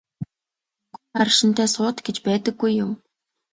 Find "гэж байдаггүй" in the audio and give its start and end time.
2.05-2.71